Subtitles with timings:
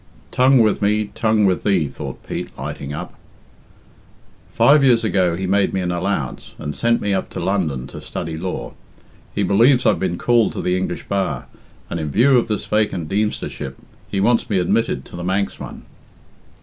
[0.31, 3.13] "Tongue with me, tongue with thee," thought Pete, lighting up.
[4.51, 8.01] "Five years ago he made me an allowance, and sent me up to London to
[8.01, 8.73] study law.
[9.35, 11.45] He believes I've been called to the English bar,
[11.87, 13.75] and, in view of this vacant Deemstership,
[14.09, 15.83] he wants me admitted to the Manx one."